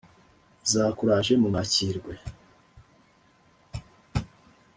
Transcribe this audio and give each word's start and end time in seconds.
zakuraje 0.71 1.33
mu 1.41 1.49
makirwe, 1.55 2.13